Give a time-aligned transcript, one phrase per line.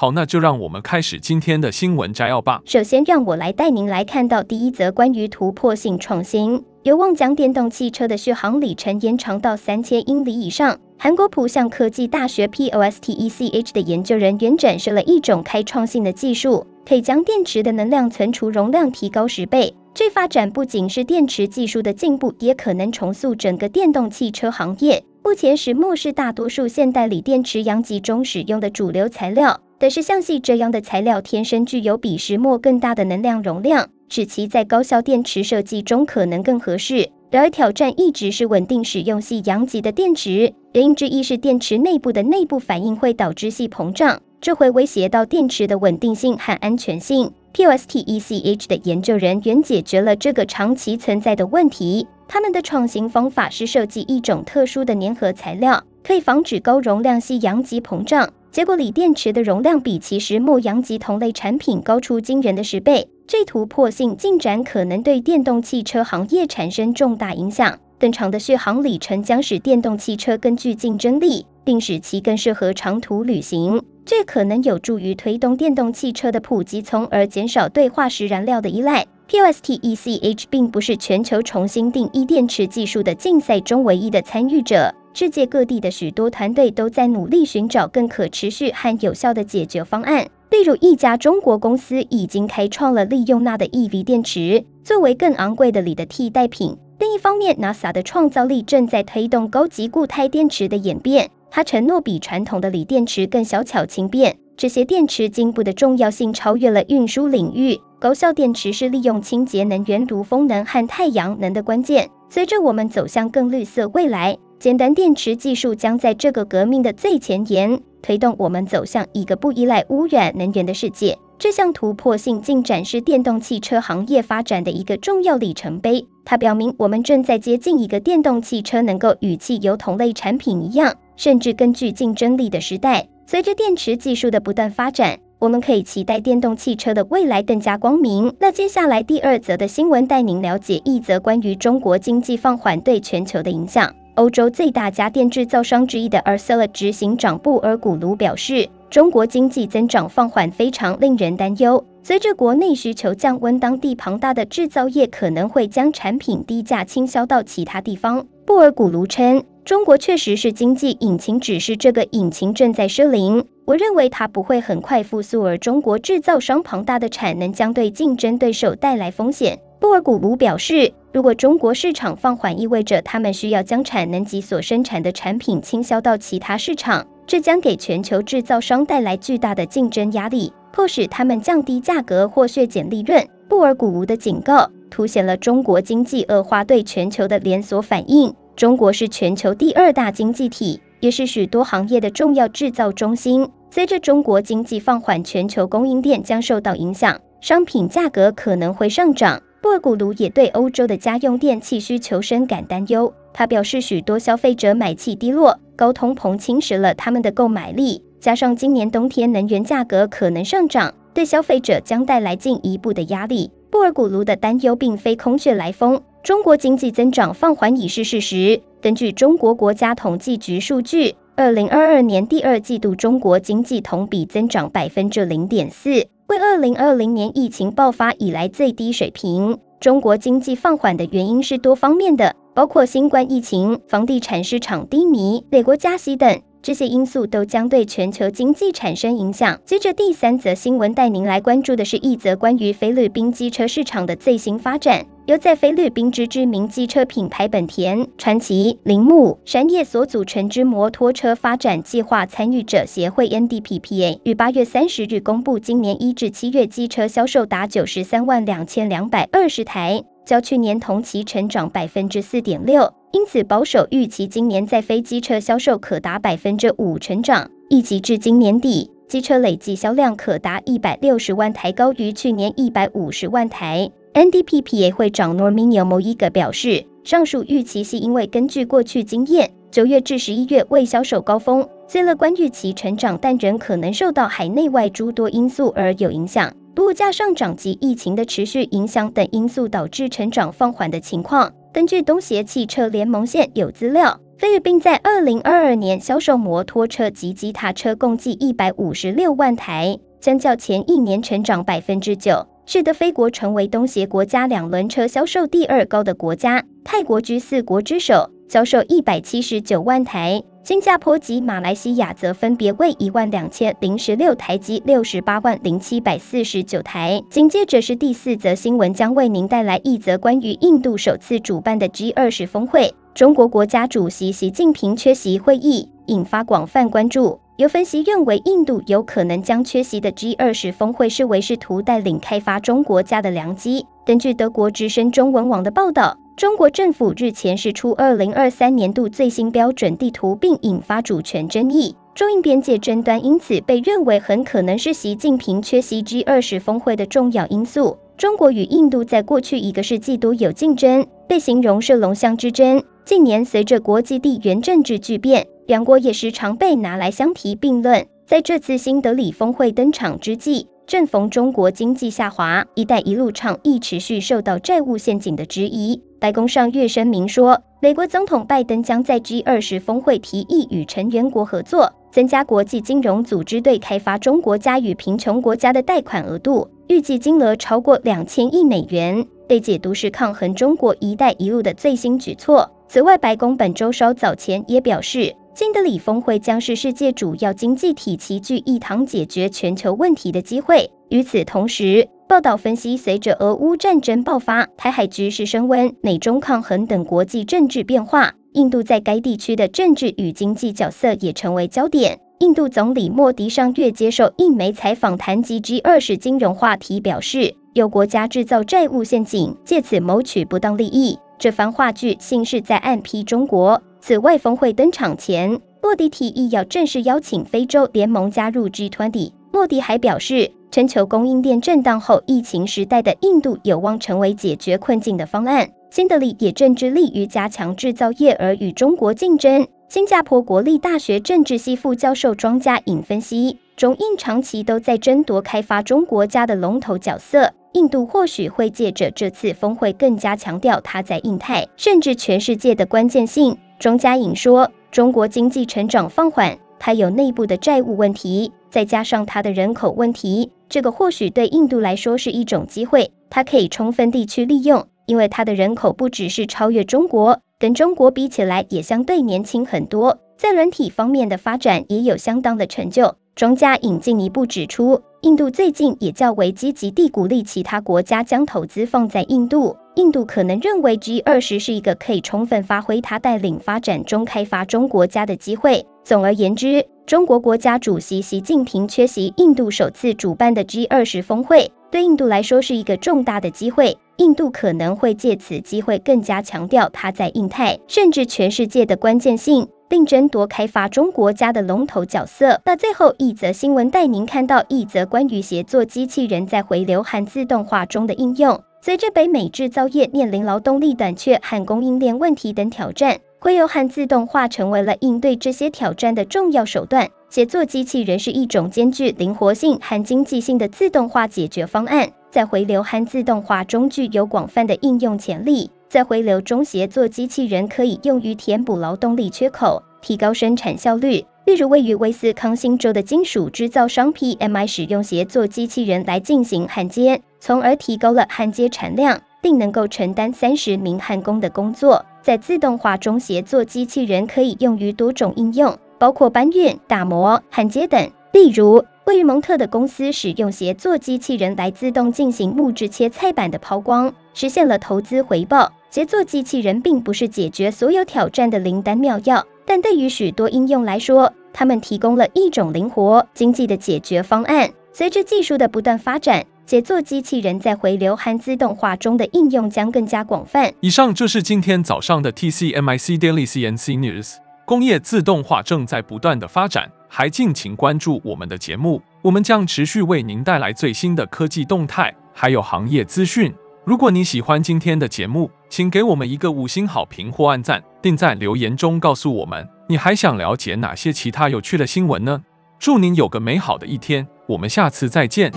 [0.00, 2.62] 好，那就让我们开始今天的新闻摘要吧。
[2.64, 10.78] 首先，让我来带您来看到第一则关于突破性创新，有望将电动汽车的续航里程延长到三千英里以上。
[11.00, 19.74] 韩国浦项科技大学 POSTECH 的研究人员展示了一种开创性的技术，可以将电池的能量存储容量提高十倍。
[19.92, 25.02] 这发展不仅是电池技术的进步，也可能重塑整个电动汽车行业。
[25.24, 29.60] 目前，石墨是大多数现代锂电池阳极中使用的主流材料。
[29.78, 37.08] 但是，像矽这样的材料天生具有比石墨更大的能量容量，使其在高效电池设计中可能更合适。
[37.30, 40.52] 然而，挑战一直是稳定使用矽阳极的电池。
[40.72, 47.30] 原因之一是电池内部的内部反应会导致矽膨胀，这会威胁到电池的稳定性和安全性。
[47.54, 52.06] POSTECH 的研究人员解决了这个长期存在的问题。
[52.26, 58.28] 他们的创新方法是设计一种特殊的粘合材料，可以防止高容量矽阳极膨胀。
[58.50, 63.08] 结果，锂电池的容量比其石墨阳极同类产品高出惊人的十倍。
[63.26, 67.78] 这突破性进展可能对电动汽车行业产生重大影响。
[67.98, 73.82] 更长的续航里程将使电动汽车更具竞争力，并使其更适合长途旅行。
[74.06, 79.04] 这可能有助于推动电动汽车的普及，从而减少对化石燃料的依赖。
[79.28, 84.94] POSTECH 并不是全球重新定义电池技术的竞赛中唯一的参与者。
[85.20, 90.24] 世界各地的许多团队都在努力寻找更可持续和有效的解决方案。
[90.48, 96.76] 例如，一家中国公司已经开创了利用钠的 EV 电池作为更昂贵的锂的替代品。
[97.00, 101.28] 另一方面，NASA 的创造力正在推动高级固态电池的演变。
[101.50, 104.38] 它承诺比传统的锂电池更小巧轻便。
[104.56, 107.76] 这些电池进步的重要性超越了运输领域。
[107.98, 112.08] 高效电池是利用清洁能源如风能和太阳能的关键。
[112.30, 114.38] 随着我们走向更绿色未来。
[114.60, 121.16] 简单电池技术将在这个革命的最前沿，推动我们走向一个不依赖污染能源的世界。
[121.38, 126.04] 这项突破性进展是电动汽车行业发展的一个重要里程碑。
[126.24, 133.06] 它表明我们正在接近一个电动汽车能够与汽油同类产品一样，甚至更具竞争力的时代。
[133.26, 138.34] 随着电池技术的不断发展，我们可以期待电动汽车的未来更加光明。
[138.40, 143.94] 那接下来第二则的新闻带您了解一则关于中国经济放缓对全球的影响。
[144.18, 151.84] 欧洲最大家电制造商之一的 Arcelor 执行长布尔古卢表示，中国经济增长放缓非常令人担忧。
[152.02, 158.26] 随着国内需求降温，当地庞大的制造业可能会将产品低价倾销到其他地方。
[158.44, 163.44] 布尔古卢称，中国确实是经济引擎，只是这个引擎正在失灵。
[163.66, 169.60] 我认为它不会很快复苏，而中国制造商庞大的产能将对竞争对手带来风险。
[169.80, 183.24] 布尔古卢表示，如果中国市场放缓，意味着他们需要将产能及所生产的产品倾销到其他市场，这将给全球制造商带来巨大的竞争压力，迫使他们降低价格或削减利润。
[183.48, 188.34] 布尔古卢的警告凸显了中国经济恶化对全球的连锁反应。
[188.56, 193.48] 中国是全球第二大经济体，也是许多行业的重要制造中心。
[193.70, 199.40] 随着中国经济放缓，全球供应链将受到影响，商品价格可能会上涨。
[199.60, 203.12] 布尔古卢也对欧洲的家用电器需求深感担忧。
[203.32, 213.50] 他表示，许多消费者买气低落，高通膨侵蚀了他们的购买力，加上今年冬天能源价格可能上涨，对消费者将带来进一步的压力。
[213.70, 218.60] 布尔古卢的担忧并非空穴来风，中国经济增长放缓已是事实。
[218.80, 225.90] 根据中国国家统计局数据，二零二二年第二季度中国经济同比增长百分之零点四。
[226.26, 229.56] 为二零二零年疫情爆发以来最低水平。
[229.78, 239.56] 中国经济放缓的原因是多方面的，包括新冠疫情、房地产市场低迷、美国加息等，这些因素都将对全球经济产生影响。
[239.64, 245.06] 接着第三则新闻带您来关注的是一则关于菲律宾机车市场的最新发展。
[245.28, 262.90] 由在菲律宾之知名机车品牌本田、传奇、铃木、山叶所组成之摩托车发展计划参与者协会 （NDPPA） 于八月三十日公布，今年一至七月机车销售达九十三万两千两百二十台，较去年同期成长百分之四点六。
[263.12, 267.50] 因此，保守预期今年在非机车销售可达百分之五成长。
[267.68, 268.90] 预计至今年底。
[269.08, 273.90] 机车累计销量可达一百六十万台，高于去年一百五十万台。
[274.14, 286.52] NDPPA 会长 Norminio Moiga 表示，上述预期是因为根据过去经验，九月至十一月为销售高峰，虽乐观预期成长，但仍可能受到海内外诸多因素而有影响。
[286.78, 291.52] 物价上涨及疫情的持续影响等因素导致成长放缓的情况。
[291.72, 306.62] 根据东协汽车联盟现有资料，菲律宾在二零二二年销售摩托车及机踏车共计一百五十六万台，相较前一年成长百分之九，使得菲国成为东协国家两轮车销售第二高的国家。
[306.84, 310.42] 泰国居四国之首，销售一百七十九万台。
[310.62, 317.22] 新加坡及马来西亚则分别为一万两千零十六台及六十八万零七百四十九台。
[317.30, 327.40] 紧接着是第四则新闻，将为您带来一则关于印度首次主办的 G 二十峰会，中国国家主席习近平缺席会议，引发广泛关注。
[327.58, 333.84] 有分析认为，印度有可能将缺席的 G 二十峰会视为试图带领开发中国家的良机。
[334.06, 336.16] 根据德国之声中文网的报道。
[336.36, 341.96] 中国政府日前释出二零二三年度最新标准地图，并引发主权争议。
[342.14, 347.98] 中印边界争端因此被认为很可能是习近平缺席 G 二十峰会的重要因素。
[348.16, 352.80] 中国与印度在过去一个世纪都有竞争，被形容是龙象之争。
[353.04, 358.06] 近年随着国际地缘政治巨变，两国也时常被拿来相提并论。
[358.26, 366.02] 在这次新德里峰会登场之际，正逢中国经济下滑，“一带一路”倡议持续受到债务陷阱的质疑。
[366.18, 382.70] 白宫上月声明说，美国总统拜登将在 G 二十峰会提议与成员国合作，增加国际金融组织对开发中国家与贫穷国家的贷款额度，预计金额超过两千亿美元，被解读是抗衡中国“一带一路”的最新举措。
[382.88, 390.88] 此外，白宫本周稍早前也表示，新德里峰会将是世界主要经济体齐聚一堂解决全球问题的机会。
[391.08, 402.20] 与此同时，报道分析，随着俄乌战争爆发、台海局势升温、美中抗衡等国际政治变化，印度在该地区的政治与经济角色也成为焦点。
[402.38, 411.18] 印度总理莫迪上月接受印媒采访，谈及 G20 金融话题，表示有国家制造债务陷阱，借此谋取不当利益。
[411.36, 413.82] 这番话句信是在暗批中国。
[414.08, 419.32] 此外，峰会登场前，莫迪提议要正式邀请非洲联盟加入 G20。
[419.52, 425.68] 莫迪还表示，全球供应链震荡后，疫情时代的印度有望成为解决困境的方案。
[425.90, 429.66] 新德里也正致力于加强制造业而与中国竞争。
[429.90, 443.54] 新加坡国立大学政治系副教授庄家颖分析，中印长期都在争夺开发中国家的龙头角色，印度或许会借着这次峰会更加强调它在印太甚至全世界的关键性。
[443.78, 448.50] 庄家颖说，中国经济成长放缓，它有内部的债务问题。
[448.68, 463.14] 再加上它的人口问题，这个或许对印度来说是一种机会，它可以充分地去利用，因为它的人口不只是超越中国，跟中国比起来也相对年轻很多，在软体方面的发展也有相当的成就。
[463.36, 475.84] 庄家颖进一步指出，印度最近也较为积极地鼓励其他国家将投资放在印度，印度可能认为 G 二十是一个可以充分发挥它带领发展中开发中国家的机会。
[476.04, 483.98] 总而言之，中国国家主席习近平缺席印度首次主办的 G 二十峰会，对印度来说是一个重大的机会。
[484.18, 492.60] 印度可能会借此机会更加强调它在印太甚至全世界的关键性，并争夺开发中国家的龙头角色。
[492.64, 498.60] 那最后一则新闻带您看到一则关于协作机器人在回流和自动化中的应用。
[498.88, 503.18] 随着北美制造业面临劳动力短缺和供应链问题等挑战。
[503.38, 507.06] 回流和自动化成为了应对这些挑战的重要手段。
[507.28, 515.70] 协作机器人是一种兼具灵活性和经济性的自动化解决方案，在回流和自动化中具有广泛的应用潜力。
[515.90, 521.22] 在回流中，协作机器人可以用于填补劳动力缺口，提高生产效率。
[521.44, 532.04] 例如，位于威斯康星州的金属制造商 PMI 使用协作机器人来进行焊接，从而提高了焊接产量，并能够承担三十名焊工的工作。
[532.22, 538.10] 在自动化中，协作机器人可以用于多种应用，包括搬运、打磨、焊接等。
[538.32, 545.72] 例如，位于蒙特的公司使用协作机器人来自动进行木质切菜板的抛光，实现了投资回报。
[545.90, 554.70] 协作机器人并不是解决所有挑战的灵丹妙药，但对于许多应用来说，它们提供了一种灵活、经济的解决方案。
[554.92, 560.70] 随着技术的不断发展，协作机器人在回流和自动化中的应用将更加广泛。
[560.80, 564.34] 以上就是今天早上的 TCMIC Daily CNC News。
[564.66, 573.50] 工业自动化正在不断的发展，还敬请关注我们的节目，我们将持续为您带来最新的科技动态，还有行业资讯。
[573.86, 582.42] 如果你喜欢今天的节目，请给我们一个五星好评或按赞，并在留言中告诉我们你还想了解哪些其他有趣的新闻呢？
[582.78, 585.50] 祝您有个美好的一天，我们下次再见。